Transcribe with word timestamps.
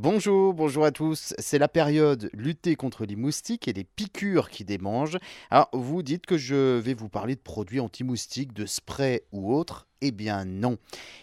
Bonjour, 0.00 0.54
bonjour 0.54 0.84
à 0.84 0.92
tous. 0.92 1.34
C'est 1.40 1.58
la 1.58 1.66
période 1.66 2.30
lutter 2.32 2.76
contre 2.76 3.04
les 3.04 3.16
moustiques 3.16 3.66
et 3.66 3.72
les 3.72 3.82
piqûres 3.82 4.48
qui 4.48 4.64
démangent. 4.64 5.18
Alors, 5.50 5.68
vous 5.72 6.04
dites 6.04 6.24
que 6.24 6.38
je 6.38 6.78
vais 6.78 6.94
vous 6.94 7.08
parler 7.08 7.34
de 7.34 7.40
produits 7.40 7.80
anti-moustiques, 7.80 8.52
de 8.52 8.64
spray 8.64 9.24
ou 9.32 9.52
autres. 9.52 9.88
Eh 10.00 10.12
bien 10.12 10.44
non. 10.44 10.78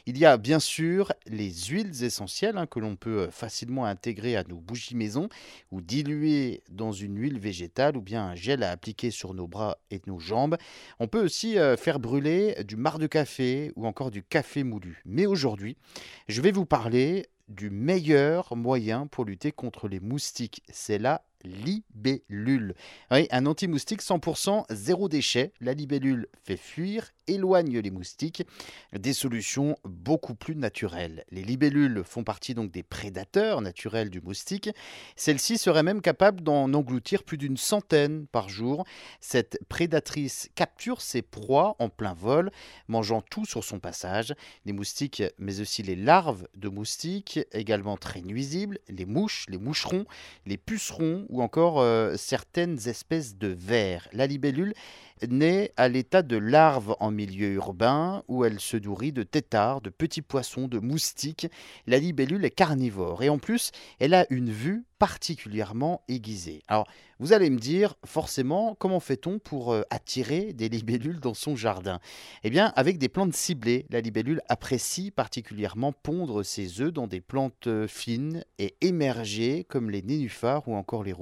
Il 0.05 0.17
y 0.17 0.25
a 0.25 0.35
bien 0.35 0.59
sûr 0.59 1.13
les 1.25 1.49
huiles 1.49 2.03
essentielles 2.03 2.57
hein, 2.57 2.67
que 2.67 2.79
l'on 2.79 2.97
peut 2.97 3.19
euh, 3.21 3.31
facilement 3.31 3.85
intégrer 3.85 4.35
à 4.35 4.43
nos 4.43 4.57
bougies 4.57 4.97
maison 4.97 5.29
ou 5.71 5.79
diluer 5.79 6.61
dans 6.69 6.91
une 6.91 7.17
huile 7.17 7.39
végétale 7.39 7.95
ou 7.95 8.01
bien 8.01 8.25
un 8.25 8.35
gel 8.35 8.61
à 8.63 8.71
appliquer 8.71 9.09
sur 9.09 9.33
nos 9.33 9.47
bras 9.47 9.77
et 9.91 10.01
nos 10.07 10.19
jambes. 10.19 10.57
On 10.99 11.07
peut 11.07 11.23
aussi 11.23 11.57
euh, 11.57 11.77
faire 11.77 12.01
brûler 12.01 12.61
du 12.65 12.75
marc 12.75 12.99
de 12.99 13.07
café 13.07 13.71
ou 13.77 13.87
encore 13.87 14.11
du 14.11 14.23
café 14.23 14.65
moulu. 14.65 15.01
Mais 15.05 15.25
aujourd'hui, 15.25 15.77
je 16.27 16.41
vais 16.41 16.51
vous 16.51 16.65
parler 16.65 17.27
du 17.47 17.69
meilleur 17.69 18.55
moyen 18.55 19.07
pour 19.07 19.25
lutter 19.25 19.51
contre 19.51 19.87
les 19.87 19.99
moustiques. 19.99 20.63
C'est 20.69 20.97
la 20.97 21.23
libellule. 21.45 22.75
Oui, 23.11 23.27
un 23.31 23.45
anti-moustique 23.45 24.01
100% 24.01 24.65
zéro 24.69 25.09
déchet. 25.09 25.53
La 25.61 25.73
libellule 25.73 26.27
fait 26.43 26.57
fuir, 26.57 27.11
éloigne 27.27 27.79
les 27.79 27.91
moustiques. 27.91 28.43
Des 28.93 29.13
solutions 29.13 29.77
beaucoup 29.83 30.35
plus 30.35 30.55
naturelles. 30.55 31.23
Les 31.31 31.43
libellules 31.43 32.03
font 32.03 32.23
partie 32.23 32.53
donc 32.53 32.71
des 32.71 32.83
prédateurs 32.83 33.61
naturels 33.61 34.09
du 34.09 34.21
moustique. 34.21 34.69
Celle-ci 35.15 35.57
serait 35.57 35.83
même 35.83 36.01
capable 36.01 36.41
d'en 36.41 36.73
engloutir 36.73 37.23
plus 37.23 37.37
d'une 37.37 37.57
centaine 37.57 38.27
par 38.27 38.49
jour. 38.49 38.85
Cette 39.19 39.59
prédatrice 39.69 40.49
capture 40.55 41.01
ses 41.01 41.21
proies 41.21 41.75
en 41.79 41.89
plein 41.89 42.13
vol, 42.13 42.51
mangeant 42.87 43.21
tout 43.21 43.45
sur 43.45 43.63
son 43.63 43.79
passage. 43.79 44.33
Les 44.65 44.73
moustiques, 44.73 45.23
mais 45.37 45.59
aussi 45.59 45.83
les 45.83 45.95
larves 45.95 46.47
de 46.55 46.69
moustiques, 46.69 47.39
également 47.51 47.97
très 47.97 48.21
nuisibles, 48.21 48.79
les 48.87 49.05
mouches, 49.05 49.45
les 49.49 49.57
moucherons, 49.57 50.05
les 50.45 50.57
pucerons 50.57 51.25
ou 51.35 51.41
encore 51.41 51.81
euh, 51.81 52.15
certaines 52.15 52.87
espèces 52.87 53.35
de 53.35 53.47
vers. 53.47 54.07
La 54.13 54.25
libellule 54.25 54.73
naît 55.27 55.71
à 55.77 55.87
l'état 55.87 56.21
de 56.21 56.37
larve 56.37 56.95
en 56.99 57.11
milieu 57.11 57.53
urbain 57.53 58.23
où 58.27 58.45
elle 58.45 58.59
se 58.59 58.77
nourrit 58.77 59.11
de 59.11 59.23
têtards, 59.23 59.81
de 59.81 59.89
petits 59.89 60.21
poissons, 60.21 60.67
de 60.67 60.79
moustiques. 60.79 61.47
La 61.87 61.99
libellule 61.99 62.45
est 62.45 62.51
carnivore 62.51 63.23
et 63.23 63.29
en 63.29 63.37
plus, 63.37 63.71
elle 63.99 64.13
a 64.13 64.25
une 64.29 64.49
vue 64.49 64.85
particulièrement 64.97 66.01
aiguisée. 66.07 66.61
Alors, 66.67 66.87
vous 67.19 67.33
allez 67.33 67.49
me 67.49 67.59
dire, 67.59 67.95
forcément, 68.05 68.75
comment 68.75 68.99
fait-on 68.99 69.39
pour 69.39 69.71
euh, 69.71 69.83
attirer 69.89 70.53
des 70.53 70.69
libellules 70.69 71.19
dans 71.19 71.33
son 71.33 71.55
jardin? 71.55 71.99
Eh 72.43 72.49
bien, 72.49 72.73
avec 72.75 72.97
des 72.97 73.09
plantes 73.09 73.33
ciblées. 73.33 73.85
La 73.89 74.01
libellule 74.01 74.41
apprécie 74.49 75.11
particulièrement 75.11 75.91
pondre 75.91 76.43
ses 76.43 76.81
œufs 76.81 76.91
dans 76.91 77.07
des 77.07 77.21
plantes 77.21 77.67
euh, 77.67 77.87
fines 77.87 78.43
et 78.57 78.75
émergées 78.81 79.65
comme 79.65 79.89
les 79.89 80.01
nénuphars 80.01 80.67
ou 80.67 80.75
encore 80.75 81.03
les 81.03 81.13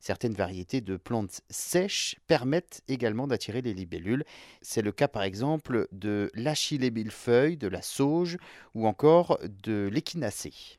Certaines 0.00 0.34
variétés 0.34 0.80
de 0.80 0.96
plantes 0.96 1.40
sèches 1.50 2.16
permettent 2.26 2.82
également 2.88 3.26
d'attirer 3.26 3.62
les 3.62 3.74
libellules. 3.74 4.24
C'est 4.62 4.82
le 4.82 4.92
cas 4.92 5.08
par 5.08 5.22
exemple 5.22 5.88
de 5.92 6.30
l'achillée 6.34 6.90
de 6.90 7.68
la 7.68 7.82
sauge 7.82 8.38
ou 8.74 8.86
encore 8.86 9.38
de 9.42 9.88
l'échinacée. 9.92 10.78